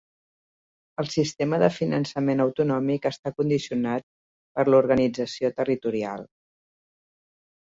El 1.03 1.09
sistema 1.15 1.59
de 1.63 1.67
finançament 1.75 2.41
autonòmic 2.47 3.05
està 3.11 3.33
condicionat 3.41 4.09
per 4.57 4.67
l'organització 4.71 5.53
territorial. 5.63 6.27